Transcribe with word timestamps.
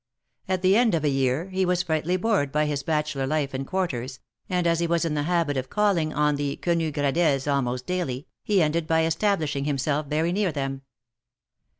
At 0.47 0.63
the 0.63 0.75
end 0.75 0.95
of 0.95 1.03
a 1.03 1.09
year, 1.11 1.49
he 1.51 1.63
was 1.63 1.83
frightfully 1.83 2.17
bored 2.17 2.51
by 2.51 2.65
his 2.65 2.81
bachelor 2.81 3.27
life 3.27 3.53
and 3.53 3.67
quarters, 3.67 4.19
and 4.49 4.65
as 4.65 4.79
he 4.79 4.87
was 4.87 5.05
in 5.05 5.13
the 5.13 5.21
habit 5.29 5.57
of 5.57 5.69
calling 5.69 6.11
on 6.11 6.37
the 6.37 6.55
Quenu 6.55 6.91
Gradelles' 6.91 7.45
almost 7.47 7.85
daily, 7.85 8.25
he 8.43 8.63
ended 8.63 8.87
by 8.87 9.05
establishing 9.05 9.65
himself 9.65 10.07
very 10.07 10.31
near 10.31 10.51
them. 10.51 10.81